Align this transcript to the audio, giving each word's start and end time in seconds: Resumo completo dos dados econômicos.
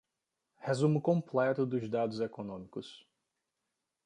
Resumo 0.61 0.99
completo 0.99 1.63
dos 1.63 1.87
dados 1.87 2.21
econômicos. 2.21 3.05